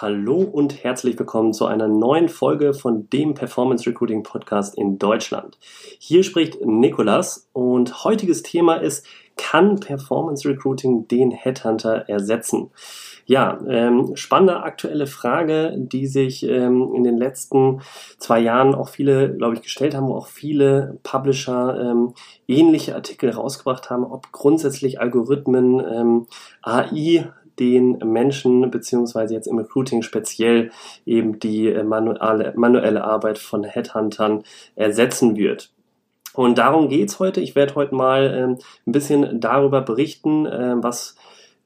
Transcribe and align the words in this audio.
Hallo 0.00 0.42
und 0.42 0.84
herzlich 0.84 1.18
willkommen 1.18 1.52
zu 1.52 1.66
einer 1.66 1.88
neuen 1.88 2.28
Folge 2.28 2.72
von 2.72 3.10
dem 3.10 3.34
Performance 3.34 3.84
Recruiting 3.84 4.22
Podcast 4.22 4.78
in 4.78 4.96
Deutschland. 4.96 5.58
Hier 5.98 6.22
spricht 6.22 6.64
Nikolas 6.64 7.48
und 7.52 8.04
heutiges 8.04 8.44
Thema 8.44 8.76
ist, 8.76 9.04
kann 9.36 9.80
Performance 9.80 10.48
Recruiting 10.48 11.08
den 11.08 11.32
Headhunter 11.32 12.08
ersetzen? 12.08 12.70
Ja, 13.26 13.58
ähm, 13.68 14.14
spannende 14.14 14.62
aktuelle 14.62 15.06
Frage, 15.06 15.74
die 15.76 16.06
sich 16.06 16.44
ähm, 16.44 16.92
in 16.94 17.04
den 17.04 17.18
letzten 17.18 17.82
zwei 18.18 18.40
Jahren 18.40 18.74
auch 18.74 18.88
viele, 18.88 19.34
glaube 19.36 19.54
ich, 19.54 19.62
gestellt 19.62 19.94
haben, 19.94 20.08
wo 20.08 20.14
auch 20.14 20.28
viele 20.28 20.98
Publisher 21.02 21.78
ähm, 21.78 22.14
ähnliche 22.46 22.94
Artikel 22.94 23.30
rausgebracht 23.30 23.90
haben, 23.90 24.04
ob 24.04 24.32
grundsätzlich 24.32 25.00
Algorithmen, 25.00 25.80
ähm, 25.80 26.26
AI 26.62 27.30
den 27.58 27.98
Menschen, 27.98 28.70
beziehungsweise 28.70 29.34
jetzt 29.34 29.46
im 29.46 29.58
Recruiting 29.58 30.02
speziell 30.02 30.70
eben 31.06 31.38
die 31.38 31.68
äh, 31.68 31.82
manuelle, 31.82 32.52
manuelle 32.56 33.04
Arbeit 33.04 33.38
von 33.38 33.64
Headhuntern 33.64 34.44
ersetzen 34.76 35.36
wird. 35.36 35.70
Und 36.34 36.58
darum 36.58 36.88
geht's 36.88 37.18
heute. 37.18 37.40
Ich 37.40 37.56
werde 37.56 37.74
heute 37.74 37.94
mal 37.94 38.32
ähm, 38.34 38.58
ein 38.86 38.92
bisschen 38.92 39.40
darüber 39.40 39.80
berichten, 39.80 40.46
äh, 40.46 40.74
was 40.76 41.16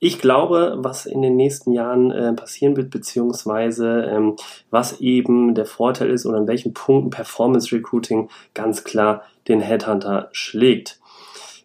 ich 0.04 0.18
glaube, 0.18 0.74
was 0.78 1.06
in 1.06 1.22
den 1.22 1.36
nächsten 1.36 1.72
Jahren 1.72 2.10
äh, 2.10 2.32
passieren 2.32 2.76
wird, 2.76 2.90
beziehungsweise 2.90 4.02
ähm, 4.02 4.34
was 4.68 5.00
eben 5.00 5.54
der 5.54 5.64
Vorteil 5.64 6.10
ist 6.10 6.26
oder 6.26 6.38
an 6.38 6.48
welchen 6.48 6.74
Punkten 6.74 7.10
Performance 7.10 7.70
Recruiting 7.70 8.28
ganz 8.52 8.82
klar 8.82 9.22
den 9.46 9.60
Headhunter 9.60 10.28
schlägt. 10.32 10.98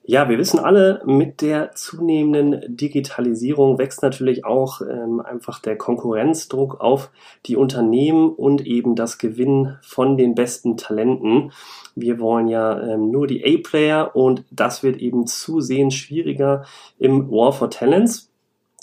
Ja, 0.10 0.30
wir 0.30 0.38
wissen 0.38 0.60
alle, 0.60 1.02
mit 1.06 1.42
der 1.42 1.74
zunehmenden 1.74 2.78
Digitalisierung 2.78 3.78
wächst 3.78 4.02
natürlich 4.02 4.46
auch 4.46 4.80
ähm, 4.80 5.20
einfach 5.20 5.60
der 5.60 5.78
Konkurrenzdruck 5.78 6.80
auf 6.80 7.12
die 7.46 7.58
Unternehmen 7.58 8.30
und 8.30 8.66
eben 8.66 8.96
das 8.96 9.18
Gewinn 9.18 9.76
von 9.82 10.16
den 10.16 10.34
besten 10.34 10.78
Talenten. 10.78 11.52
Wir 11.94 12.22
wollen 12.22 12.48
ja 12.48 12.82
ähm, 12.82 13.12
nur 13.12 13.28
die 13.28 13.44
A-Player 13.44 14.16
und 14.16 14.46
das 14.50 14.82
wird 14.82 14.96
eben 14.96 15.28
zusehends 15.28 15.96
schwieriger 15.96 16.64
im 16.98 17.30
War 17.30 17.52
for 17.52 17.70
Talents. 17.70 18.32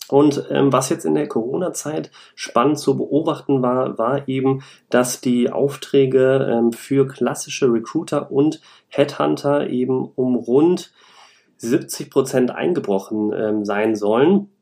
Und 0.09 0.45
ähm, 0.51 0.75
was 0.75 0.91
jetzt 0.91 1.07
in 1.07 1.15
der 1.15 1.27
Corona-Zeit 1.27 2.11
spannend 2.35 2.79
zu 2.79 2.99
beobachten 2.99 3.63
war, 3.63 3.97
war 3.97 4.29
eben, 4.29 4.63
dass 4.91 5.23
die 5.23 5.51
Aufträge 5.51 6.47
ähm, 6.53 6.73
für 6.75 7.09
klassische 7.09 7.73
Recruiter 7.73 8.31
und 8.31 8.61
Headhunter 8.89 9.71
eben 9.71 10.11
um 10.15 10.37
rund 10.37 10.93
70 11.69 12.11
Prozent 12.11 12.51
eingebrochen 12.51 13.33
ähm, 13.33 13.65
sein 13.65 13.95
sollen 13.95 14.54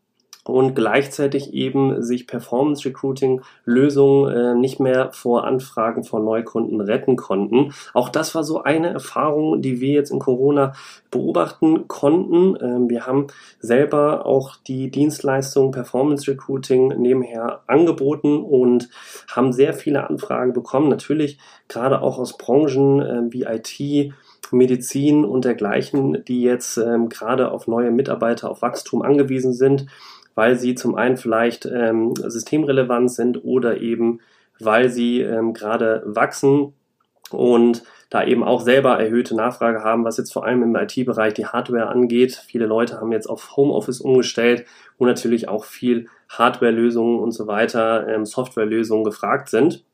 und 0.44 0.74
gleichzeitig 0.74 1.52
eben 1.54 2.02
sich 2.02 2.26
Performance 2.26 2.84
Recruiting 2.84 3.42
Lösungen 3.64 4.32
äh, 4.32 4.54
nicht 4.54 4.80
mehr 4.80 5.12
vor 5.12 5.44
Anfragen 5.44 6.02
von 6.02 6.24
Neukunden 6.24 6.80
retten 6.80 7.16
konnten. 7.16 7.72
Auch 7.94 8.08
das 8.08 8.34
war 8.34 8.42
so 8.42 8.62
eine 8.62 8.88
Erfahrung, 8.88 9.62
die 9.62 9.80
wir 9.80 9.92
jetzt 9.92 10.10
in 10.10 10.18
Corona 10.18 10.72
beobachten 11.10 11.86
konnten. 11.86 12.56
Ähm, 12.60 12.90
wir 12.90 13.06
haben 13.06 13.28
selber 13.60 14.26
auch 14.26 14.56
die 14.56 14.90
Dienstleistung 14.90 15.70
Performance 15.70 16.28
Recruiting 16.28 16.88
nebenher 17.00 17.60
angeboten 17.68 18.42
und 18.42 18.88
haben 19.28 19.52
sehr 19.52 19.74
viele 19.74 20.08
Anfragen 20.08 20.52
bekommen. 20.52 20.88
Natürlich 20.88 21.38
gerade 21.68 22.02
auch 22.02 22.18
aus 22.18 22.36
Branchen 22.36 23.00
äh, 23.00 23.32
wie 23.32 23.44
IT, 23.44 24.12
Medizin 24.50 25.24
und 25.24 25.44
dergleichen, 25.44 26.24
die 26.26 26.42
jetzt 26.42 26.76
ähm, 26.76 27.08
gerade 27.08 27.50
auf 27.52 27.66
neue 27.66 27.90
Mitarbeiter, 27.90 28.50
auf 28.50 28.60
Wachstum 28.60 29.02
angewiesen 29.02 29.54
sind, 29.54 29.86
weil 30.34 30.58
sie 30.58 30.74
zum 30.74 30.94
einen 30.94 31.16
vielleicht 31.16 31.66
ähm, 31.66 32.14
systemrelevant 32.16 33.10
sind 33.10 33.44
oder 33.44 33.80
eben 33.80 34.20
weil 34.60 34.90
sie 34.90 35.20
ähm, 35.20 35.54
gerade 35.54 36.02
wachsen 36.06 36.74
und 37.30 37.82
da 38.10 38.24
eben 38.24 38.44
auch 38.44 38.60
selber 38.60 39.00
erhöhte 39.00 39.34
Nachfrage 39.34 39.82
haben, 39.82 40.04
was 40.04 40.18
jetzt 40.18 40.32
vor 40.32 40.44
allem 40.44 40.62
im 40.62 40.76
IT-Bereich 40.76 41.34
die 41.34 41.46
Hardware 41.46 41.88
angeht. 41.88 42.42
Viele 42.46 42.66
Leute 42.66 43.00
haben 43.00 43.12
jetzt 43.12 43.28
auf 43.28 43.56
Homeoffice 43.56 44.02
umgestellt, 44.02 44.66
wo 44.98 45.06
natürlich 45.06 45.48
auch 45.48 45.64
viel 45.64 46.08
Hardware-Lösungen 46.28 47.18
und 47.18 47.32
so 47.32 47.46
weiter, 47.46 48.06
ähm, 48.08 48.26
Software-Lösungen 48.26 49.04
gefragt 49.04 49.48
sind. 49.48 49.84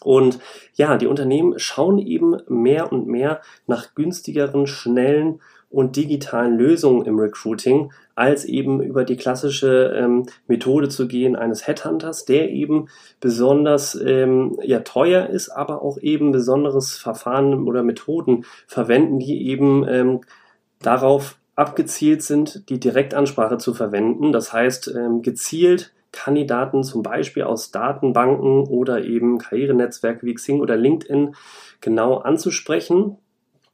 Und 0.00 0.40
ja, 0.74 0.96
die 0.96 1.06
Unternehmen 1.06 1.58
schauen 1.58 1.98
eben 1.98 2.36
mehr 2.48 2.92
und 2.92 3.06
mehr 3.06 3.40
nach 3.68 3.94
günstigeren, 3.94 4.66
schnellen 4.66 5.40
und 5.72 5.96
digitalen 5.96 6.56
Lösungen 6.56 7.06
im 7.06 7.18
Recruiting, 7.18 7.92
als 8.14 8.44
eben 8.44 8.82
über 8.82 9.04
die 9.04 9.16
klassische 9.16 9.94
ähm, 9.96 10.26
Methode 10.46 10.88
zu 10.88 11.08
gehen 11.08 11.34
eines 11.34 11.66
Headhunters, 11.66 12.24
der 12.26 12.50
eben 12.50 12.88
besonders 13.20 13.94
ähm, 13.94 14.58
ja, 14.62 14.80
teuer 14.80 15.28
ist, 15.28 15.48
aber 15.48 15.82
auch 15.82 15.98
eben 15.98 16.30
besonderes 16.30 16.96
Verfahren 16.96 17.66
oder 17.66 17.82
Methoden 17.82 18.44
verwenden, 18.66 19.18
die 19.18 19.48
eben 19.48 19.86
ähm, 19.88 20.20
darauf 20.80 21.36
abgezielt 21.54 22.22
sind, 22.22 22.68
die 22.68 22.80
Direktansprache 22.80 23.58
zu 23.58 23.74
verwenden. 23.74 24.32
Das 24.32 24.52
heißt, 24.52 24.94
ähm, 24.94 25.22
gezielt 25.22 25.92
Kandidaten 26.12 26.84
zum 26.84 27.02
Beispiel 27.02 27.44
aus 27.44 27.70
Datenbanken 27.70 28.64
oder 28.64 29.02
eben 29.02 29.38
Karrierenetzwerke 29.38 30.26
wie 30.26 30.34
Xing 30.34 30.60
oder 30.60 30.76
LinkedIn 30.76 31.34
genau 31.80 32.18
anzusprechen. 32.18 33.16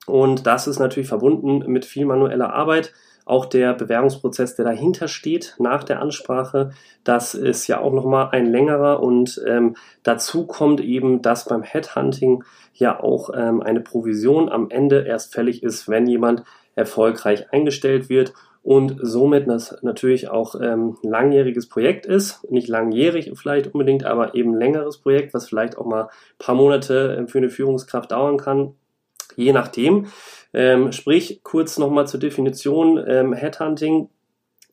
Und 0.09 0.47
das 0.47 0.67
ist 0.67 0.79
natürlich 0.79 1.09
verbunden 1.09 1.71
mit 1.71 1.85
viel 1.85 2.07
manueller 2.07 2.53
Arbeit. 2.53 2.93
Auch 3.29 3.45
der 3.45 3.75
Bewerbungsprozess, 3.75 4.57
der 4.57 4.65
dahinter 4.65 5.07
steht 5.07 5.55
nach 5.59 5.85
der 5.85 6.01
Ansprache, 6.01 6.71
das 7.05 7.35
ist 7.35 7.67
ja 7.67 7.79
auch 7.79 7.93
nochmal 7.93 8.31
ein 8.33 8.47
längerer 8.47 9.03
und 9.03 9.43
ähm, 9.47 9.77
dazu 10.03 10.47
kommt 10.47 10.81
eben, 10.81 11.21
dass 11.21 11.45
beim 11.45 11.63
Headhunting 11.63 12.43
ja 12.73 12.99
auch 12.99 13.29
ähm, 13.35 13.61
eine 13.61 13.81
Provision 13.81 14.49
am 14.49 14.71
Ende 14.71 15.05
erst 15.05 15.35
fällig 15.35 15.63
ist, 15.63 15.91
wenn 15.91 16.07
jemand 16.07 16.43
erfolgreich 16.75 17.53
eingestellt 17.53 18.09
wird 18.09 18.33
und 18.63 18.97
somit 19.03 19.47
das 19.47 19.77
natürlich 19.83 20.29
auch 20.31 20.55
ähm, 20.61 20.97
langjähriges 21.03 21.69
Projekt 21.69 22.07
ist. 22.07 22.51
Nicht 22.51 22.69
langjährig 22.69 23.31
vielleicht 23.35 23.75
unbedingt, 23.75 24.05
aber 24.05 24.35
eben 24.35 24.55
längeres 24.55 24.99
Projekt, 24.99 25.35
was 25.35 25.49
vielleicht 25.49 25.77
auch 25.77 25.87
mal 25.87 26.05
ein 26.05 26.09
paar 26.39 26.55
Monate 26.55 27.17
äh, 27.17 27.27
für 27.27 27.39
eine 27.39 27.51
Führungskraft 27.51 28.11
dauern 28.11 28.39
kann, 28.39 28.75
je 29.38 29.53
nachdem. 29.53 30.06
Ähm, 30.53 30.93
sprich, 30.93 31.41
kurz 31.43 31.78
nochmal 31.78 32.06
zur 32.06 32.21
Definition 32.21 33.03
ähm, 33.06 33.32
Headhunting 33.32 34.09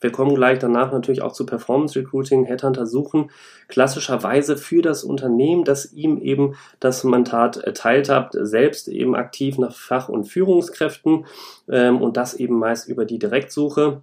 wir 0.01 0.11
kommen 0.11 0.35
gleich 0.35 0.59
danach 0.59 0.91
natürlich 0.91 1.21
auch 1.21 1.31
zu 1.31 1.45
Performance 1.45 1.97
Recruiting. 1.97 2.45
Headhunter 2.45 2.85
suchen 2.85 3.31
klassischerweise 3.69 4.57
für 4.57 4.81
das 4.81 5.03
Unternehmen, 5.03 5.63
das 5.63 5.93
ihm 5.93 6.17
eben 6.17 6.55
das 6.79 7.03
Mandat 7.03 7.57
erteilt 7.57 8.09
hat, 8.09 8.35
selbst 8.39 8.87
eben 8.87 9.15
aktiv 9.15 9.57
nach 9.57 9.75
Fach- 9.75 10.09
und 10.09 10.25
Führungskräften 10.25 11.25
ähm, 11.69 12.01
und 12.01 12.17
das 12.17 12.33
eben 12.33 12.59
meist 12.59 12.89
über 12.89 13.05
die 13.05 13.19
Direktsuche. 13.19 14.01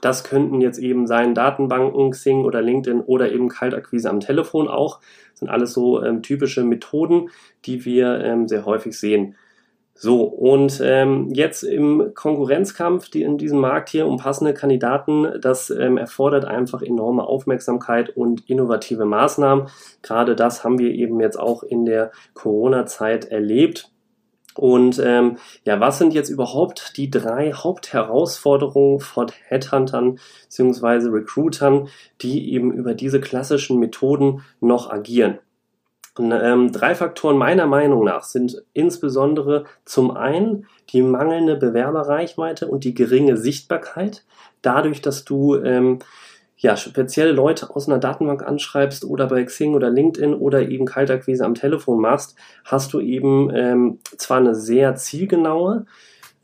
Das 0.00 0.24
könnten 0.24 0.60
jetzt 0.60 0.78
eben 0.78 1.06
sein 1.06 1.34
Datenbanken, 1.34 2.10
Xing 2.10 2.44
oder 2.44 2.60
LinkedIn 2.60 3.00
oder 3.00 3.32
eben 3.32 3.48
Kaltakquise 3.48 4.10
am 4.10 4.20
Telefon 4.20 4.68
auch. 4.68 5.00
Das 5.30 5.40
sind 5.40 5.48
alles 5.48 5.72
so 5.72 6.02
ähm, 6.02 6.22
typische 6.22 6.64
Methoden, 6.64 7.30
die 7.64 7.84
wir 7.84 8.20
ähm, 8.20 8.46
sehr 8.46 8.66
häufig 8.66 8.98
sehen. 8.98 9.36
So, 9.96 10.24
und 10.24 10.80
ähm, 10.82 11.28
jetzt 11.32 11.62
im 11.62 12.14
Konkurrenzkampf 12.14 13.08
die 13.10 13.22
in 13.22 13.38
diesem 13.38 13.60
Markt 13.60 13.90
hier 13.90 14.06
um 14.06 14.16
passende 14.16 14.52
Kandidaten, 14.52 15.40
das 15.40 15.70
ähm, 15.70 15.98
erfordert 15.98 16.44
einfach 16.44 16.82
enorme 16.82 17.24
Aufmerksamkeit 17.24 18.10
und 18.10 18.48
innovative 18.50 19.04
Maßnahmen. 19.04 19.68
Gerade 20.02 20.34
das 20.34 20.64
haben 20.64 20.80
wir 20.80 20.90
eben 20.90 21.20
jetzt 21.20 21.38
auch 21.38 21.62
in 21.62 21.84
der 21.84 22.10
Corona-Zeit 22.34 23.26
erlebt. 23.26 23.92
Und 24.56 25.00
ähm, 25.04 25.38
ja, 25.64 25.78
was 25.78 25.98
sind 25.98 26.12
jetzt 26.12 26.28
überhaupt 26.28 26.96
die 26.96 27.10
drei 27.10 27.52
Hauptherausforderungen 27.52 29.00
von 29.00 29.28
Headhuntern 29.46 30.18
bzw. 30.44 31.08
Recruitern, 31.08 31.88
die 32.20 32.52
eben 32.52 32.72
über 32.72 32.94
diese 32.94 33.20
klassischen 33.20 33.78
Methoden 33.78 34.42
noch 34.60 34.90
agieren? 34.90 35.38
Ähm, 36.18 36.70
drei 36.70 36.94
Faktoren 36.94 37.36
meiner 37.36 37.66
Meinung 37.66 38.04
nach 38.04 38.22
sind 38.22 38.62
insbesondere 38.72 39.64
zum 39.84 40.12
einen 40.12 40.66
die 40.90 41.02
mangelnde 41.02 41.56
Bewerberreichweite 41.56 42.68
und 42.68 42.84
die 42.84 42.94
geringe 42.94 43.36
Sichtbarkeit. 43.36 44.24
Dadurch, 44.62 45.02
dass 45.02 45.24
du 45.24 45.56
ähm, 45.56 45.98
ja, 46.56 46.76
spezielle 46.76 47.32
Leute 47.32 47.74
aus 47.74 47.88
einer 47.88 47.98
Datenbank 47.98 48.42
anschreibst 48.42 49.04
oder 49.04 49.26
bei 49.26 49.44
Xing 49.44 49.74
oder 49.74 49.90
LinkedIn 49.90 50.34
oder 50.34 50.68
eben 50.68 50.86
Kaltakquise 50.86 51.44
am 51.44 51.54
Telefon 51.54 52.00
machst, 52.00 52.36
hast 52.64 52.92
du 52.92 53.00
eben 53.00 53.50
ähm, 53.54 53.98
zwar 54.16 54.38
eine 54.38 54.54
sehr 54.54 54.94
zielgenaue 54.94 55.86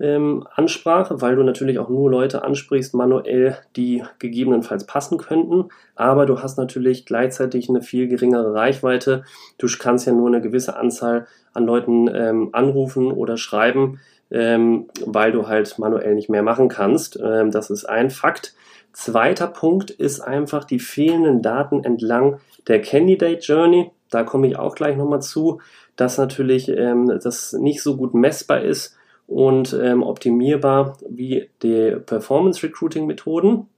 ähm, 0.01 0.47
Ansprache, 0.55 1.21
weil 1.21 1.37
du 1.37 1.43
natürlich 1.43 1.79
auch 1.79 1.89
nur 1.89 2.11
Leute 2.11 2.43
ansprichst 2.43 2.95
manuell, 2.95 3.59
die 3.77 4.03
gegebenenfalls 4.19 4.87
passen 4.87 5.19
könnten. 5.19 5.69
Aber 5.95 6.27
du 6.27 6.43
hast 6.43 6.57
natürlich 6.57 7.05
gleichzeitig 7.05 7.69
eine 7.69 7.83
viel 7.83 8.09
geringere 8.09 8.55
Reichweite. 8.55 9.25
Du 9.59 9.69
kannst 9.79 10.07
ja 10.07 10.13
nur 10.13 10.29
eine 10.29 10.41
gewisse 10.41 10.77
Anzahl 10.77 11.27
an 11.53 11.67
Leuten 11.67 12.09
ähm, 12.13 12.49
anrufen 12.53 13.13
oder 13.13 13.37
schreiben, 13.37 14.01
ähm, 14.31 14.89
weil 15.05 15.33
du 15.33 15.49
halt 15.49 15.79
manuell 15.79 16.15
nicht 16.15 16.31
mehr 16.31 16.43
machen 16.43 16.69
kannst. 16.69 17.19
Ähm, 17.23 17.51
das 17.51 17.69
ist 17.71 17.85
ein 17.85 18.11
Fakt. 18.11 18.55
Zweiter 18.93 19.47
Punkt 19.47 19.91
ist 19.91 20.21
einfach 20.21 20.65
die 20.65 20.81
fehlenden 20.81 21.43
Daten 21.43 21.85
entlang 21.85 22.41
der 22.67 22.81
Candidate 22.81 23.41
Journey. 23.41 23.91
Da 24.11 24.25
komme 24.25 24.49
ich 24.49 24.59
auch 24.59 24.75
gleich 24.75 24.97
nochmal 24.97 25.23
zu, 25.23 25.61
dass 25.95 26.19
natürlich 26.19 26.69
ähm, 26.69 27.07
das 27.23 27.53
nicht 27.53 27.83
so 27.83 27.97
gut 27.97 28.15
messbar 28.15 28.63
ist 28.63 28.97
und 29.31 29.79
ähm, 29.81 30.03
optimierbar 30.03 30.97
wie 31.09 31.49
die 31.63 31.93
Performance 32.05 32.65
Recruiting 32.65 33.07
Methoden. 33.07 33.69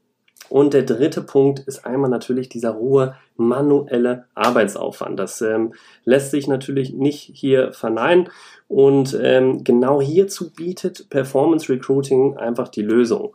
Und 0.48 0.72
der 0.72 0.82
dritte 0.82 1.20
Punkt 1.20 1.60
ist 1.60 1.84
einmal 1.84 2.10
natürlich 2.10 2.48
dieser 2.48 2.76
hohe 2.76 3.14
manuelle 3.36 4.24
Arbeitsaufwand. 4.34 5.18
Das 5.18 5.42
ähm, 5.42 5.74
lässt 6.04 6.30
sich 6.30 6.48
natürlich 6.48 6.94
nicht 6.94 7.30
hier 7.34 7.72
verneinen. 7.74 8.30
Und 8.66 9.18
ähm, 9.22 9.62
genau 9.62 10.00
hierzu 10.00 10.50
bietet 10.52 11.10
Performance 11.10 11.70
Recruiting 11.70 12.38
einfach 12.38 12.68
die 12.68 12.82
Lösung, 12.82 13.34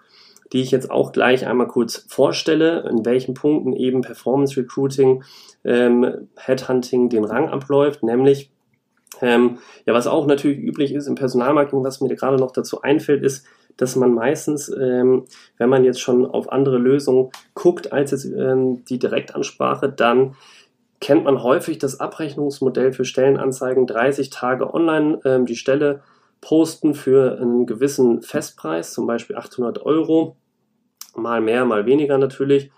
die 0.54 0.62
ich 0.62 0.72
jetzt 0.72 0.90
auch 0.90 1.12
gleich 1.12 1.46
einmal 1.46 1.68
kurz 1.68 2.06
vorstelle, 2.10 2.88
in 2.90 3.06
welchen 3.06 3.36
Punkten 3.36 3.74
eben 3.74 4.02
Performance 4.02 4.60
Recruiting, 4.60 5.24
ähm, 5.64 6.28
Headhunting 6.36 7.10
den 7.10 7.26
Rang 7.26 7.50
abläuft, 7.50 8.02
nämlich 8.02 8.50
ähm, 9.22 9.60
ja, 9.86 9.94
was 9.94 10.08
auch 10.08 10.26
natürlich 10.28 10.60
üblich 10.60 10.94
ist 10.94 11.08
im 11.08 11.16
Personalmarketing, 11.16 11.84
was 11.84 12.02
mir 12.02 12.16
gerade 12.16 12.38
noch 12.38 12.52
dazu 12.52 12.82
einfällt, 12.82 13.24
ist, 13.24 13.46
dass 13.78 13.96
man 13.96 14.14
meistens, 14.14 14.70
ähm, 14.70 15.26
wenn 15.58 15.70
man 15.70 15.84
jetzt 15.84 16.02
schon 16.02 16.26
auf 16.26 16.52
andere 16.52 16.78
Lösungen 16.78 17.30
guckt 17.54 17.94
als 17.94 18.12
jetzt 18.12 18.26
ähm, 18.26 18.84
die 18.86 19.00
Direktansprache, 19.00 19.90
dann 19.90 20.36
kennt 21.00 21.26
man 21.26 21.44
häufig 21.44 21.78
das 21.78 22.00
Abrechnungsmodell 22.00 22.92
für 22.92 23.06
Stellenanzeigen 23.06 23.86
30 23.86 24.32
Tage 24.32 24.74
online 24.74 25.20
ähm, 25.26 25.46
die 25.46 25.56
Stelle 25.56 26.02
posten 26.42 26.94
für 26.94 27.40
einen 27.40 27.66
gewissen 27.66 28.22
Festpreis, 28.22 28.94
zum 28.94 29.08
Beispiel 29.08 29.36
800 29.36 29.86
Euro, 29.86 30.36
mal 31.16 31.42
mehr, 31.42 31.66
mal 31.66 31.86
weniger 31.86 32.18
natürlich. 32.18 32.72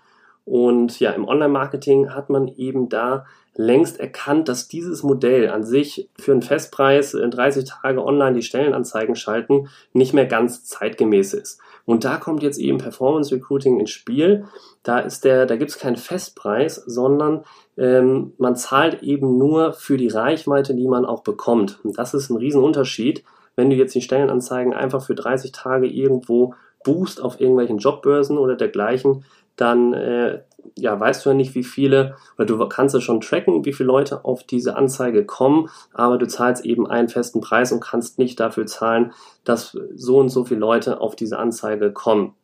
Und 0.44 0.98
ja, 1.00 1.12
im 1.12 1.26
Online-Marketing 1.28 2.10
hat 2.10 2.30
man 2.30 2.48
eben 2.48 2.88
da 2.88 3.26
längst 3.54 3.98
erkannt, 3.98 4.48
dass 4.48 4.68
dieses 4.68 5.02
Modell 5.02 5.50
an 5.50 5.64
sich 5.64 6.08
für 6.18 6.32
einen 6.32 6.42
Festpreis 6.42 7.14
in 7.14 7.30
30 7.30 7.64
Tage 7.64 8.04
online 8.04 8.34
die 8.34 8.42
Stellenanzeigen 8.42 9.16
schalten 9.16 9.68
nicht 9.92 10.14
mehr 10.14 10.26
ganz 10.26 10.64
zeitgemäß 10.64 11.34
ist. 11.34 11.60
Und 11.84 12.04
da 12.04 12.16
kommt 12.16 12.42
jetzt 12.42 12.58
eben 12.58 12.78
Performance 12.78 13.34
Recruiting 13.34 13.80
ins 13.80 13.90
Spiel. 13.90 14.44
Da 14.82 15.00
ist 15.00 15.24
der, 15.24 15.46
da 15.46 15.56
gibt 15.56 15.70
es 15.70 15.78
keinen 15.78 15.96
Festpreis, 15.96 16.76
sondern 16.76 17.44
ähm, 17.76 18.32
man 18.38 18.54
zahlt 18.56 19.02
eben 19.02 19.38
nur 19.38 19.72
für 19.72 19.96
die 19.96 20.08
Reichweite, 20.08 20.74
die 20.74 20.86
man 20.86 21.04
auch 21.04 21.22
bekommt. 21.22 21.80
Und 21.82 21.98
das 21.98 22.14
ist 22.14 22.30
ein 22.30 22.36
Riesenunterschied, 22.36 23.24
wenn 23.56 23.70
du 23.70 23.76
jetzt 23.76 23.94
die 23.94 24.02
Stellenanzeigen 24.02 24.72
einfach 24.72 25.02
für 25.04 25.14
30 25.14 25.52
Tage 25.52 25.86
irgendwo 25.86 26.54
buchst 26.84 27.20
auf 27.20 27.40
irgendwelchen 27.40 27.78
Jobbörsen 27.78 28.38
oder 28.38 28.56
dergleichen, 28.56 29.24
dann 29.56 29.92
äh, 29.92 30.40
ja, 30.76 30.98
weißt 30.98 31.24
du 31.24 31.30
ja 31.30 31.34
nicht, 31.34 31.54
wie 31.54 31.64
viele, 31.64 32.16
oder 32.36 32.46
du 32.46 32.68
kannst 32.68 32.94
es 32.94 33.02
schon 33.02 33.20
tracken, 33.20 33.64
wie 33.64 33.72
viele 33.72 33.88
Leute 33.88 34.24
auf 34.24 34.44
diese 34.44 34.76
Anzeige 34.76 35.24
kommen, 35.24 35.68
aber 35.92 36.18
du 36.18 36.26
zahlst 36.26 36.64
eben 36.64 36.86
einen 36.86 37.08
festen 37.08 37.40
Preis 37.40 37.72
und 37.72 37.80
kannst 37.80 38.18
nicht 38.18 38.40
dafür 38.40 38.66
zahlen, 38.66 39.12
dass 39.44 39.76
so 39.94 40.18
und 40.18 40.28
so 40.28 40.44
viele 40.44 40.60
Leute 40.60 41.00
auf 41.00 41.16
diese 41.16 41.38
Anzeige 41.38 41.92
kommen. 41.92 42.34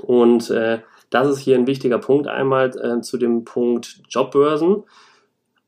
Und 0.00 0.50
äh, 0.50 0.80
das 1.10 1.28
ist 1.28 1.38
hier 1.38 1.56
ein 1.56 1.66
wichtiger 1.66 1.98
Punkt 1.98 2.28
einmal 2.28 2.70
äh, 2.76 3.00
zu 3.00 3.16
dem 3.16 3.44
Punkt 3.44 4.02
Jobbörsen. 4.08 4.84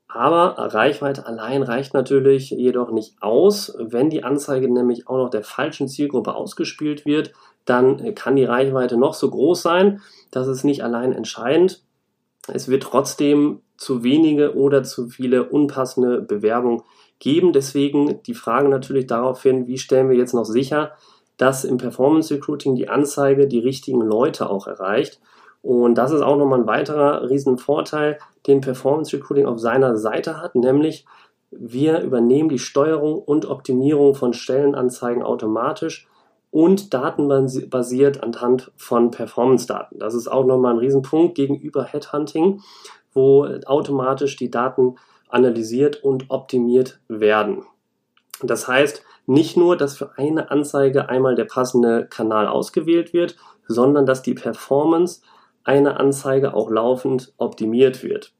Aber 0.07 0.55
Reichweite 0.57 1.25
allein 1.25 1.63
reicht 1.63 1.93
natürlich 1.93 2.49
jedoch 2.49 2.91
nicht 2.91 3.15
aus. 3.21 3.73
Wenn 3.79 4.09
die 4.09 4.25
Anzeige 4.25 4.71
nämlich 4.71 5.07
auch 5.07 5.17
noch 5.17 5.29
der 5.29 5.43
falschen 5.43 5.87
Zielgruppe 5.87 6.35
ausgespielt 6.35 7.05
wird, 7.05 7.31
dann 7.63 8.13
kann 8.13 8.35
die 8.35 8.43
Reichweite 8.43 8.97
noch 8.97 9.13
so 9.13 9.29
groß 9.29 9.61
sein. 9.61 10.01
Das 10.29 10.47
ist 10.47 10.65
nicht 10.65 10.83
allein 10.83 11.13
entscheidend. 11.13 11.83
Es 12.47 12.67
wird 12.67 12.83
trotzdem 12.83 13.61
zu 13.77 14.03
wenige 14.03 14.55
oder 14.55 14.83
zu 14.83 15.07
viele 15.07 15.49
unpassende 15.49 16.21
Bewerbungen 16.21 16.81
geben. 17.19 17.53
Deswegen 17.53 18.21
die 18.23 18.33
Frage 18.33 18.69
natürlich 18.69 19.07
daraufhin, 19.07 19.67
wie 19.67 19.77
stellen 19.77 20.09
wir 20.09 20.17
jetzt 20.17 20.33
noch 20.33 20.45
sicher, 20.45 20.93
dass 21.37 21.63
im 21.63 21.77
Performance 21.77 22.33
Recruiting 22.33 22.75
die 22.75 22.89
Anzeige 22.89 23.47
die 23.47 23.59
richtigen 23.59 24.01
Leute 24.01 24.49
auch 24.49 24.67
erreicht. 24.67 25.19
Und 25.61 25.95
das 25.95 26.11
ist 26.11 26.21
auch 26.21 26.37
nochmal 26.37 26.61
ein 26.61 26.67
weiterer 26.67 27.29
Riesenvorteil, 27.29 28.17
den 28.47 28.61
Performance 28.61 29.15
Recruiting 29.15 29.45
auf 29.45 29.59
seiner 29.59 29.97
Seite 29.97 30.41
hat, 30.41 30.55
nämlich 30.55 31.05
wir 31.51 31.99
übernehmen 32.01 32.49
die 32.49 32.59
Steuerung 32.59 33.19
und 33.19 33.45
Optimierung 33.45 34.15
von 34.15 34.33
Stellenanzeigen 34.33 35.21
automatisch 35.21 36.07
und 36.51 36.93
datenbasiert 36.93 38.21
anhand 38.21 38.71
von 38.75 39.09
Performance-Daten. 39.09 39.99
Das 39.99 40.13
ist 40.13 40.27
auch 40.27 40.45
nochmal 40.45 40.73
ein 40.73 40.79
Riesenpunkt 40.79 41.35
gegenüber 41.35 41.85
Headhunting, 41.85 42.61
wo 43.13 43.45
automatisch 43.65 44.35
die 44.35 44.51
Daten 44.51 44.95
analysiert 45.29 46.03
und 46.03 46.29
optimiert 46.29 46.99
werden. 47.07 47.63
Das 48.43 48.67
heißt 48.67 49.03
nicht 49.27 49.55
nur, 49.55 49.77
dass 49.77 49.97
für 49.97 50.17
eine 50.17 50.51
Anzeige 50.51 51.09
einmal 51.09 51.35
der 51.35 51.45
passende 51.45 52.05
Kanal 52.07 52.47
ausgewählt 52.47 53.13
wird, 53.13 53.37
sondern 53.67 54.05
dass 54.05 54.21
die 54.21 54.33
Performance 54.33 55.21
einer 55.63 55.99
Anzeige 55.99 56.53
auch 56.53 56.69
laufend 56.69 57.33
optimiert 57.37 58.03
wird. 58.03 58.33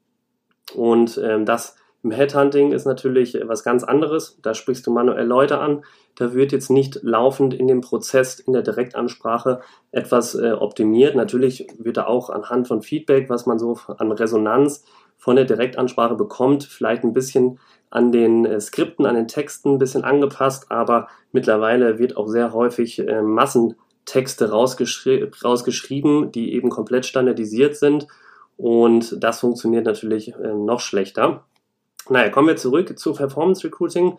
Und 0.75 1.19
ähm, 1.23 1.45
das 1.45 1.75
im 2.03 2.11
Headhunting 2.11 2.71
ist 2.71 2.85
natürlich 2.85 3.37
was 3.43 3.63
ganz 3.63 3.83
anderes. 3.83 4.39
Da 4.41 4.55
sprichst 4.55 4.87
du 4.87 4.91
manuell 4.91 5.25
Leute 5.25 5.59
an. 5.59 5.83
Da 6.15 6.33
wird 6.33 6.51
jetzt 6.51 6.71
nicht 6.71 6.99
laufend 7.03 7.53
in 7.53 7.67
dem 7.67 7.81
Prozess, 7.81 8.39
in 8.39 8.53
der 8.53 8.63
Direktansprache 8.63 9.61
etwas 9.91 10.33
äh, 10.33 10.51
optimiert. 10.53 11.15
Natürlich 11.15 11.67
wird 11.77 11.97
da 11.97 12.07
auch 12.07 12.29
anhand 12.29 12.67
von 12.67 12.81
Feedback, 12.81 13.29
was 13.29 13.45
man 13.45 13.59
so 13.59 13.77
an 13.97 14.11
Resonanz 14.11 14.83
von 15.17 15.35
der 15.35 15.45
Direktansprache 15.45 16.15
bekommt, 16.15 16.63
vielleicht 16.63 17.03
ein 17.03 17.13
bisschen 17.13 17.59
an 17.91 18.11
den 18.11 18.45
äh, 18.45 18.59
Skripten, 18.59 19.05
an 19.05 19.13
den 19.13 19.27
Texten 19.27 19.73
ein 19.73 19.77
bisschen 19.77 20.03
angepasst, 20.03 20.71
aber 20.71 21.07
mittlerweile 21.31 21.99
wird 21.99 22.17
auch 22.17 22.27
sehr 22.27 22.53
häufig 22.53 22.97
äh, 23.07 23.21
Massentexte 23.21 24.49
rausgeschri 24.49 25.29
rausgeschrieben, 25.43 26.31
die 26.31 26.53
eben 26.53 26.71
komplett 26.71 27.05
standardisiert 27.05 27.75
sind 27.75 28.07
und 28.57 29.23
das 29.23 29.41
funktioniert 29.41 29.85
natürlich 29.85 30.33
äh, 30.33 30.53
noch 30.55 30.79
schlechter. 30.79 31.45
Naja, 32.09 32.29
kommen 32.29 32.47
wir 32.47 32.55
zurück 32.55 32.97
zu 32.97 33.13
Performance 33.13 33.63
Recruiting. 33.63 34.17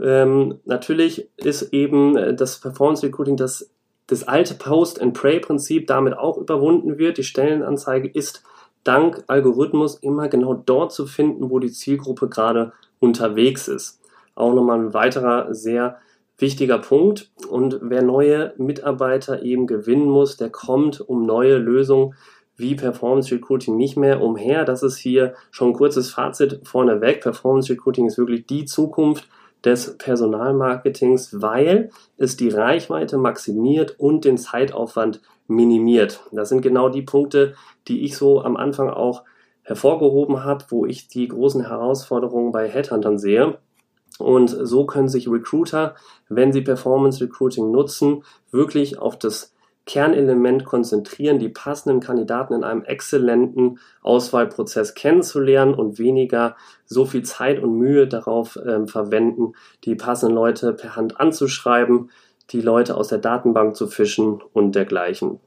Ähm, 0.00 0.58
natürlich 0.64 1.28
ist 1.36 1.72
eben 1.72 2.16
äh, 2.16 2.34
das 2.34 2.60
Performance 2.60 3.06
Recruiting 3.06 3.36
das, 3.36 3.70
das 4.06 4.26
alte 4.26 4.54
Post-and-Pray-Prinzip 4.54 5.86
damit 5.86 6.16
auch 6.16 6.38
überwunden 6.38 6.98
wird. 6.98 7.18
Die 7.18 7.24
Stellenanzeige 7.24 8.08
ist 8.08 8.42
dank 8.84 9.24
Algorithmus 9.26 9.96
immer 9.96 10.28
genau 10.28 10.54
dort 10.54 10.92
zu 10.92 11.06
finden, 11.06 11.50
wo 11.50 11.58
die 11.58 11.70
Zielgruppe 11.70 12.28
gerade 12.28 12.72
unterwegs 12.98 13.68
ist. 13.68 14.00
Auch 14.34 14.54
nochmal 14.54 14.78
ein 14.78 14.94
weiterer 14.94 15.54
sehr 15.54 15.98
wichtiger 16.38 16.78
Punkt. 16.78 17.30
Und 17.48 17.78
wer 17.82 18.02
neue 18.02 18.54
Mitarbeiter 18.56 19.42
eben 19.42 19.66
gewinnen 19.66 20.06
muss, 20.06 20.36
der 20.36 20.50
kommt 20.50 21.00
um 21.00 21.26
neue 21.26 21.58
Lösungen 21.58 22.14
wie 22.56 22.74
Performance 22.74 23.34
Recruiting 23.34 23.76
nicht 23.76 23.96
mehr 23.96 24.22
umher. 24.22 24.64
Das 24.64 24.82
ist 24.82 24.98
hier 24.98 25.34
schon 25.50 25.68
ein 25.68 25.74
kurzes 25.74 26.10
Fazit 26.10 26.60
vorneweg. 26.64 27.20
Performance 27.20 27.72
Recruiting 27.72 28.06
ist 28.06 28.18
wirklich 28.18 28.46
die 28.46 28.64
Zukunft 28.64 29.28
des 29.64 29.96
Personalmarketings, 29.98 31.40
weil 31.40 31.90
es 32.16 32.36
die 32.36 32.48
Reichweite 32.48 33.16
maximiert 33.16 33.98
und 33.98 34.24
den 34.24 34.38
Zeitaufwand 34.38 35.20
minimiert. 35.46 36.20
Das 36.32 36.48
sind 36.48 36.62
genau 36.62 36.88
die 36.88 37.02
Punkte, 37.02 37.54
die 37.88 38.04
ich 38.04 38.16
so 38.16 38.42
am 38.42 38.56
Anfang 38.56 38.90
auch 38.90 39.22
hervorgehoben 39.62 40.44
habe, 40.44 40.64
wo 40.70 40.86
ich 40.86 41.08
die 41.08 41.28
großen 41.28 41.66
Herausforderungen 41.66 42.52
bei 42.52 42.68
Headhuntern 42.68 43.18
sehe. 43.18 43.58
Und 44.18 44.48
so 44.48 44.84
können 44.84 45.08
sich 45.08 45.28
Recruiter, 45.28 45.94
wenn 46.28 46.52
sie 46.52 46.62
Performance 46.62 47.22
Recruiting 47.22 47.70
nutzen, 47.70 48.24
wirklich 48.50 48.98
auf 48.98 49.18
das 49.18 49.51
Kernelement 49.84 50.64
konzentrieren, 50.64 51.38
die 51.38 51.48
passenden 51.48 52.00
Kandidaten 52.00 52.54
in 52.54 52.64
einem 52.64 52.84
exzellenten 52.84 53.80
Auswahlprozess 54.02 54.94
kennenzulernen 54.94 55.74
und 55.74 55.98
weniger 55.98 56.56
so 56.84 57.04
viel 57.04 57.22
Zeit 57.22 57.60
und 57.60 57.78
Mühe 57.78 58.06
darauf 58.06 58.58
ähm, 58.64 58.86
verwenden, 58.86 59.54
die 59.84 59.96
passenden 59.96 60.36
Leute 60.36 60.72
per 60.72 60.94
Hand 60.94 61.18
anzuschreiben, 61.18 62.10
die 62.50 62.60
Leute 62.60 62.96
aus 62.96 63.08
der 63.08 63.18
Datenbank 63.18 63.74
zu 63.74 63.88
fischen 63.88 64.40
und 64.52 64.74
dergleichen. 64.74 65.40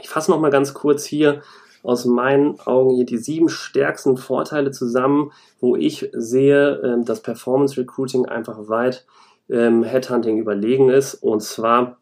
Ich 0.00 0.08
fasse 0.08 0.30
noch 0.30 0.40
mal 0.40 0.50
ganz 0.50 0.72
kurz 0.72 1.04
hier 1.04 1.42
aus 1.82 2.04
meinen 2.04 2.58
Augen 2.60 2.94
hier 2.94 3.06
die 3.06 3.18
sieben 3.18 3.48
stärksten 3.48 4.16
Vorteile 4.16 4.70
zusammen, 4.70 5.32
wo 5.60 5.76
ich 5.76 6.10
sehe, 6.12 6.72
äh, 6.76 7.04
dass 7.04 7.22
Performance 7.22 7.78
Recruiting 7.78 8.26
einfach 8.26 8.68
weit 8.68 9.06
ähm, 9.50 9.82
Headhunting 9.82 10.38
überlegen 10.38 10.88
ist. 10.88 11.14
Und 11.14 11.42
zwar 11.42 11.97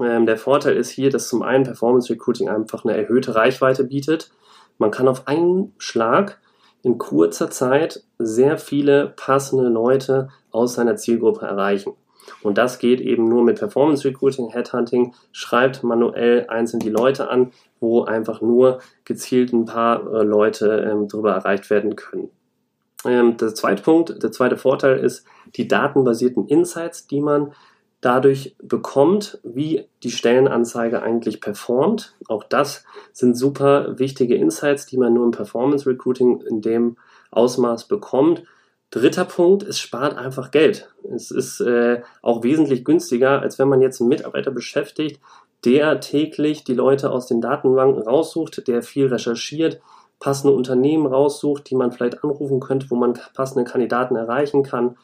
Ähm, 0.00 0.26
der 0.26 0.36
Vorteil 0.36 0.76
ist 0.76 0.90
hier, 0.90 1.10
dass 1.10 1.28
zum 1.28 1.42
einen 1.42 1.64
Performance 1.64 2.12
Recruiting 2.12 2.48
einfach 2.48 2.84
eine 2.84 2.96
erhöhte 2.96 3.34
Reichweite 3.34 3.84
bietet. 3.84 4.30
Man 4.78 4.90
kann 4.90 5.08
auf 5.08 5.28
einen 5.28 5.74
Schlag 5.78 6.40
in 6.82 6.98
kurzer 6.98 7.50
Zeit 7.50 8.02
sehr 8.18 8.58
viele 8.58 9.12
passende 9.16 9.68
Leute 9.68 10.28
aus 10.50 10.74
seiner 10.74 10.96
Zielgruppe 10.96 11.46
erreichen. 11.46 11.94
Und 12.42 12.58
das 12.58 12.78
geht 12.78 13.00
eben 13.00 13.28
nur 13.28 13.42
mit 13.42 13.58
Performance 13.58 14.06
Recruiting, 14.06 14.48
Headhunting, 14.48 15.14
schreibt 15.32 15.82
manuell 15.82 16.46
einzeln 16.48 16.80
die 16.80 16.90
Leute 16.90 17.28
an, 17.28 17.52
wo 17.80 18.04
einfach 18.04 18.40
nur 18.40 18.80
gezielt 19.04 19.52
ein 19.52 19.66
paar 19.66 20.00
äh, 20.12 20.22
Leute 20.22 20.88
ähm, 20.90 21.08
darüber 21.08 21.32
erreicht 21.32 21.68
werden 21.70 21.96
können. 21.96 22.30
Ähm, 23.04 23.36
der 23.36 23.54
zweite 23.54 23.82
Punkt, 23.82 24.22
der 24.22 24.32
zweite 24.32 24.56
Vorteil 24.56 24.98
ist 24.98 25.26
die 25.56 25.68
datenbasierten 25.68 26.46
Insights, 26.48 27.06
die 27.06 27.20
man 27.20 27.52
dadurch 28.04 28.54
bekommt, 28.62 29.38
wie 29.42 29.86
die 30.02 30.10
Stellenanzeige 30.10 31.02
eigentlich 31.02 31.40
performt. 31.40 32.14
Auch 32.28 32.44
das 32.44 32.84
sind 33.12 33.36
super 33.36 33.98
wichtige 33.98 34.34
Insights, 34.34 34.84
die 34.84 34.98
man 34.98 35.14
nur 35.14 35.24
im 35.24 35.30
Performance 35.30 35.88
Recruiting 35.88 36.42
in 36.42 36.60
dem 36.60 36.96
Ausmaß 37.30 37.88
bekommt. 37.88 38.44
Dritter 38.90 39.24
Punkt, 39.24 39.62
es 39.62 39.80
spart 39.80 40.16
einfach 40.16 40.50
Geld. 40.50 40.88
Es 41.14 41.30
ist 41.30 41.60
äh, 41.60 42.02
auch 42.20 42.42
wesentlich 42.42 42.84
günstiger, 42.84 43.40
als 43.40 43.58
wenn 43.58 43.68
man 43.68 43.80
jetzt 43.80 44.00
einen 44.00 44.10
Mitarbeiter 44.10 44.50
beschäftigt, 44.50 45.20
der 45.64 45.98
täglich 46.00 46.62
die 46.62 46.74
Leute 46.74 47.10
aus 47.10 47.26
den 47.26 47.40
Datenbanken 47.40 48.02
raussucht, 48.02 48.68
der 48.68 48.82
viel 48.82 49.06
recherchiert, 49.06 49.80
passende 50.20 50.54
Unternehmen 50.54 51.06
raussucht, 51.06 51.70
die 51.70 51.74
man 51.74 51.90
vielleicht 51.90 52.22
anrufen 52.22 52.60
könnte, 52.60 52.90
wo 52.90 52.96
man 52.96 53.18
passende 53.34 53.64
Kandidaten 53.64 54.14
erreichen 54.14 54.62
kann 54.62 54.96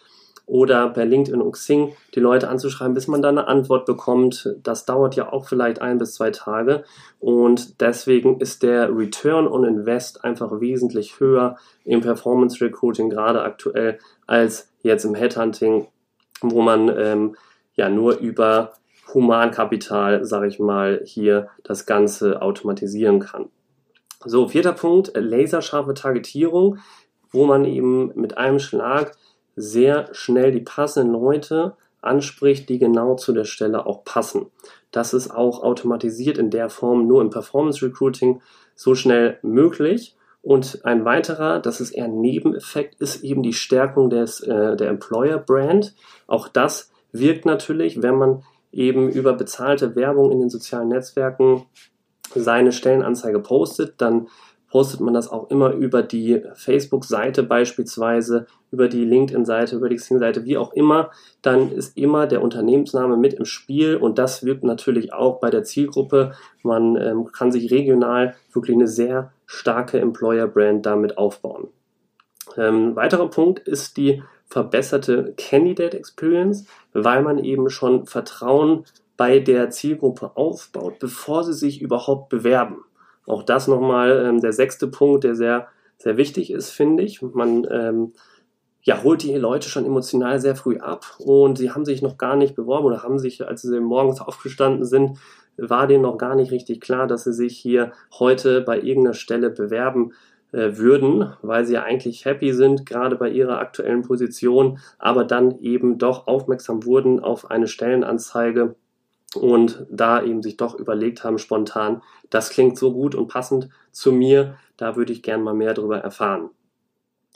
oder 0.46 0.88
per 0.88 1.04
LinkedIn 1.04 1.40
und 1.40 1.52
Xing 1.52 1.92
die 2.14 2.20
Leute 2.20 2.48
anzuschreiben, 2.48 2.94
bis 2.94 3.08
man 3.08 3.22
dann 3.22 3.38
eine 3.38 3.48
Antwort 3.48 3.86
bekommt. 3.86 4.54
Das 4.62 4.84
dauert 4.84 5.16
ja 5.16 5.32
auch 5.32 5.46
vielleicht 5.46 5.80
ein 5.80 5.98
bis 5.98 6.14
zwei 6.14 6.30
Tage 6.30 6.84
und 7.18 7.80
deswegen 7.80 8.40
ist 8.40 8.62
der 8.62 8.96
Return 8.96 9.46
on 9.46 9.64
Invest 9.64 10.24
einfach 10.24 10.60
wesentlich 10.60 11.20
höher 11.20 11.56
im 11.84 12.00
Performance 12.00 12.64
Recruiting 12.64 13.10
gerade 13.10 13.42
aktuell 13.42 13.98
als 14.26 14.70
jetzt 14.82 15.04
im 15.04 15.14
Headhunting, 15.14 15.86
wo 16.40 16.62
man 16.62 16.90
ähm, 16.96 17.36
ja 17.74 17.88
nur 17.88 18.18
über 18.18 18.72
Humankapital, 19.14 20.24
sage 20.24 20.48
ich 20.48 20.58
mal, 20.58 21.02
hier 21.04 21.48
das 21.64 21.86
Ganze 21.86 22.42
automatisieren 22.42 23.20
kann. 23.20 23.50
So, 24.24 24.48
vierter 24.48 24.72
Punkt, 24.72 25.12
laserscharfe 25.14 25.94
Targetierung, 25.94 26.78
wo 27.32 27.46
man 27.46 27.64
eben 27.64 28.12
mit 28.14 28.36
einem 28.36 28.58
Schlag 28.58 29.16
sehr 29.60 30.08
schnell 30.12 30.52
die 30.52 30.60
passenden 30.60 31.12
Leute 31.12 31.76
anspricht, 32.00 32.68
die 32.68 32.78
genau 32.78 33.14
zu 33.14 33.32
der 33.32 33.44
Stelle 33.44 33.86
auch 33.86 34.04
passen. 34.04 34.46
Das 34.90 35.12
ist 35.12 35.30
auch 35.30 35.62
automatisiert 35.62 36.38
in 36.38 36.50
der 36.50 36.68
Form 36.70 37.06
nur 37.06 37.20
im 37.20 37.30
Performance 37.30 37.84
Recruiting 37.84 38.40
so 38.74 38.94
schnell 38.94 39.38
möglich. 39.42 40.16
Und 40.42 40.84
ein 40.84 41.04
weiterer, 41.04 41.60
das 41.60 41.80
ist 41.80 41.90
eher 41.90 42.06
ein 42.06 42.20
Nebeneffekt, 42.20 43.00
ist 43.00 43.22
eben 43.22 43.42
die 43.42 43.52
Stärkung 43.52 44.08
des, 44.08 44.40
äh, 44.40 44.76
der 44.76 44.88
Employer 44.88 45.38
Brand. 45.38 45.94
Auch 46.26 46.48
das 46.48 46.90
wirkt 47.12 47.44
natürlich, 47.44 48.02
wenn 48.02 48.16
man 48.16 48.42
eben 48.72 49.10
über 49.10 49.34
bezahlte 49.34 49.96
Werbung 49.96 50.32
in 50.32 50.40
den 50.40 50.48
sozialen 50.48 50.88
Netzwerken 50.88 51.66
seine 52.34 52.72
Stellenanzeige 52.72 53.40
postet, 53.40 53.94
dann 53.98 54.28
postet 54.70 55.00
man 55.00 55.12
das 55.12 55.28
auch 55.28 55.50
immer 55.50 55.72
über 55.72 56.02
die 56.02 56.42
Facebook-Seite 56.54 57.42
beispielsweise, 57.42 58.46
über 58.70 58.88
die 58.88 59.04
LinkedIn-Seite, 59.04 59.76
über 59.76 59.88
die 59.88 59.96
Xing-Seite, 59.96 60.44
wie 60.44 60.56
auch 60.56 60.72
immer, 60.72 61.10
dann 61.42 61.72
ist 61.72 61.96
immer 61.96 62.26
der 62.26 62.40
Unternehmensname 62.40 63.16
mit 63.16 63.34
im 63.34 63.44
Spiel 63.44 63.96
und 63.96 64.18
das 64.18 64.44
wirkt 64.44 64.62
natürlich 64.62 65.12
auch 65.12 65.40
bei 65.40 65.50
der 65.50 65.64
Zielgruppe. 65.64 66.32
Man 66.62 66.96
ähm, 66.96 67.32
kann 67.32 67.50
sich 67.50 67.70
regional 67.70 68.34
wirklich 68.52 68.76
eine 68.76 68.86
sehr 68.86 69.32
starke 69.46 69.98
Employer-Brand 69.98 70.86
damit 70.86 71.18
aufbauen. 71.18 71.68
Ähm, 72.56 72.94
weiterer 72.94 73.28
Punkt 73.28 73.60
ist 73.60 73.96
die 73.96 74.22
verbesserte 74.46 75.34
Candidate 75.36 75.96
Experience, 75.96 76.66
weil 76.92 77.22
man 77.22 77.38
eben 77.38 77.70
schon 77.70 78.06
Vertrauen 78.06 78.84
bei 79.16 79.38
der 79.38 79.70
Zielgruppe 79.70 80.32
aufbaut, 80.36 80.98
bevor 80.98 81.44
sie 81.44 81.52
sich 81.52 81.82
überhaupt 81.82 82.28
bewerben. 82.28 82.84
Auch 83.30 83.44
das 83.44 83.68
nochmal 83.68 84.24
ähm, 84.26 84.40
der 84.40 84.52
sechste 84.52 84.88
Punkt, 84.88 85.24
der 85.24 85.36
sehr, 85.36 85.68
sehr 85.98 86.16
wichtig 86.16 86.50
ist, 86.50 86.70
finde 86.70 87.04
ich. 87.04 87.22
Man 87.22 87.66
ähm, 87.70 88.12
ja, 88.82 89.02
holt 89.02 89.22
die 89.22 89.34
Leute 89.36 89.68
schon 89.68 89.84
emotional 89.84 90.40
sehr 90.40 90.56
früh 90.56 90.78
ab 90.78 91.04
und 91.18 91.56
sie 91.56 91.70
haben 91.70 91.84
sich 91.84 92.02
noch 92.02 92.18
gar 92.18 92.34
nicht 92.34 92.56
beworben 92.56 92.86
oder 92.86 93.02
haben 93.02 93.18
sich, 93.18 93.46
als 93.46 93.62
sie 93.62 93.80
morgens 93.80 94.20
aufgestanden 94.20 94.84
sind, 94.84 95.18
war 95.56 95.86
denen 95.86 96.02
noch 96.02 96.18
gar 96.18 96.34
nicht 96.34 96.50
richtig 96.50 96.80
klar, 96.80 97.06
dass 97.06 97.24
sie 97.24 97.32
sich 97.32 97.56
hier 97.58 97.92
heute 98.18 98.62
bei 98.62 98.80
irgendeiner 98.80 99.14
Stelle 99.14 99.50
bewerben 99.50 100.12
äh, 100.52 100.76
würden, 100.78 101.32
weil 101.42 101.64
sie 101.64 101.74
ja 101.74 101.82
eigentlich 101.82 102.24
happy 102.24 102.52
sind, 102.52 102.86
gerade 102.86 103.16
bei 103.16 103.28
ihrer 103.28 103.58
aktuellen 103.58 104.02
Position, 104.02 104.78
aber 104.98 105.24
dann 105.24 105.60
eben 105.60 105.98
doch 105.98 106.26
aufmerksam 106.26 106.84
wurden 106.84 107.20
auf 107.20 107.50
eine 107.50 107.68
Stellenanzeige 107.68 108.74
und 109.34 109.86
da 109.90 110.22
eben 110.22 110.42
sich 110.42 110.56
doch 110.56 110.78
überlegt 110.78 111.22
haben 111.24 111.38
spontan, 111.38 112.02
das 112.30 112.50
klingt 112.50 112.78
so 112.78 112.92
gut 112.92 113.14
und 113.14 113.28
passend 113.28 113.68
zu 113.92 114.12
mir, 114.12 114.56
da 114.76 114.96
würde 114.96 115.12
ich 115.12 115.22
gern 115.22 115.42
mal 115.42 115.54
mehr 115.54 115.74
darüber 115.74 115.98
erfahren. 115.98 116.50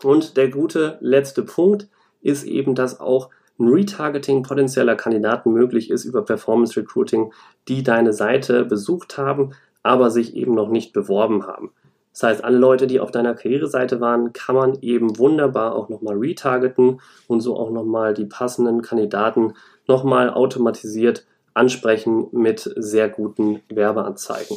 Und 0.03 0.37
der 0.37 0.49
gute 0.49 0.99
letzte 1.01 1.43
Punkt 1.43 1.89
ist 2.21 2.45
eben, 2.45 2.75
dass 2.75 3.01
auch 3.01 3.31
ein 3.59 3.69
Retargeting 3.69 4.43
potenzieller 4.43 4.97
Kandidaten 4.97 5.53
möglich 5.53 5.91
ist 5.91 6.05
über 6.05 6.25
Performance 6.25 6.77
Recruiting, 6.79 7.33
die 7.69 7.85
deine 7.85 8.13
Seite 8.13 8.65
besucht 8.65 9.17
haben, 9.17 9.53
aber 9.83 10.11
sich 10.11 10.35
eben 10.35 10.55
noch 10.55 10.69
nicht 10.69 10.93
beworben 10.93 11.47
haben. 11.47 11.71
Das 12.13 12.23
heißt, 12.23 12.45
alle 12.45 12.59
Leute, 12.59 12.87
die 12.87 13.01
auf 13.01 13.11
deiner 13.11 13.35
Karriereseite 13.35 14.01
waren, 14.01 14.33
kann 14.33 14.55
man 14.55 14.79
eben 14.83 15.19
wunderbar 15.19 15.75
auch 15.75 15.89
nochmal 15.89 16.17
retargeten 16.17 17.01
und 17.27 17.41
so 17.41 17.57
auch 17.57 17.71
nochmal 17.71 18.15
die 18.15 18.25
passenden 18.25 18.83
Kandidaten 18.83 19.55
nochmal 19.87 20.31
automatisiert 20.31 21.27
ansprechen 21.55 22.27
mit 22.33 22.71
sehr 22.77 23.09
guten 23.09 23.61
Werbeanzeigen. 23.69 24.57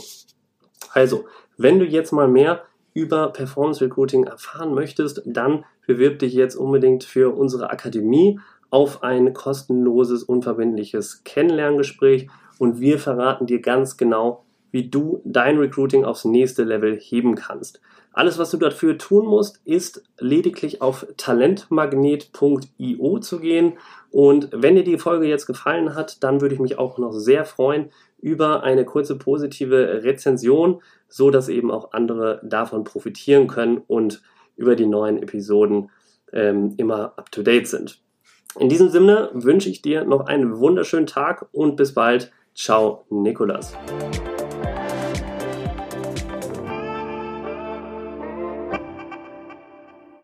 Also, 0.93 1.25
wenn 1.57 1.79
du 1.79 1.85
jetzt 1.85 2.11
mal 2.11 2.27
mehr 2.27 2.63
über 2.93 3.31
Performance 3.31 3.83
Recruiting 3.83 4.23
erfahren 4.23 4.73
möchtest, 4.73 5.21
dann 5.25 5.65
bewirb 5.85 6.19
dich 6.19 6.33
jetzt 6.33 6.55
unbedingt 6.55 7.03
für 7.03 7.35
unsere 7.35 7.69
Akademie 7.69 8.39
auf 8.69 9.03
ein 9.03 9.33
kostenloses, 9.33 10.23
unverbindliches 10.23 11.23
Kennenlerngespräch 11.23 12.27
und 12.57 12.79
wir 12.79 12.99
verraten 12.99 13.45
dir 13.45 13.61
ganz 13.61 13.97
genau, 13.97 14.43
wie 14.71 14.89
du 14.89 15.21
dein 15.23 15.57
Recruiting 15.57 16.03
aufs 16.03 16.25
nächste 16.25 16.63
Level 16.63 16.97
heben 16.99 17.35
kannst. 17.35 17.81
Alles, 18.17 18.37
was 18.39 18.49
du 18.49 18.57
dafür 18.57 18.97
tun 18.97 19.27
musst, 19.27 19.61
ist 19.63 20.03
lediglich 20.17 20.81
auf 20.81 21.05
talentmagnet.io 21.17 23.19
zu 23.19 23.39
gehen. 23.39 23.73
Und 24.09 24.49
wenn 24.51 24.73
dir 24.73 24.83
die 24.83 24.97
Folge 24.97 25.27
jetzt 25.27 25.45
gefallen 25.45 25.93
hat, 25.93 26.23
dann 26.23 26.41
würde 26.41 26.55
ich 26.55 26.59
mich 26.59 26.79
auch 26.79 26.97
noch 26.97 27.11
sehr 27.11 27.45
freuen 27.45 27.91
über 28.19 28.63
eine 28.63 28.85
kurze 28.85 29.19
positive 29.19 30.01
Rezension, 30.03 30.81
so 31.07 31.29
dass 31.29 31.47
eben 31.47 31.69
auch 31.69 31.91
andere 31.91 32.41
davon 32.43 32.85
profitieren 32.85 33.45
können 33.45 33.83
und 33.85 34.23
über 34.55 34.75
die 34.75 34.87
neuen 34.87 35.21
Episoden 35.21 35.91
ähm, 36.33 36.73
immer 36.77 37.13
up 37.17 37.31
to 37.31 37.43
date 37.43 37.67
sind. 37.67 38.01
In 38.57 38.67
diesem 38.67 38.89
Sinne 38.89 39.29
wünsche 39.33 39.69
ich 39.69 39.83
dir 39.83 40.05
noch 40.05 40.25
einen 40.25 40.57
wunderschönen 40.57 41.05
Tag 41.05 41.45
und 41.51 41.75
bis 41.75 41.93
bald. 41.93 42.31
Ciao, 42.55 43.05
Nikolas. 43.11 43.77